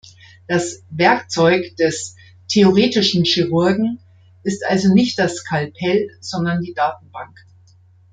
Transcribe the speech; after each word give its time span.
Das 0.47 0.81
„Werkzeug“ 0.89 1.75
des 1.77 2.15
"theoretischen 2.47 3.23
Chirurgen" 3.23 3.99
ist 4.41 4.65
also 4.65 4.91
nicht 4.95 5.19
das 5.19 5.35
Skalpell, 5.35 6.09
sondern 6.21 6.63
die 6.63 6.73
Datenbank. 6.73 7.37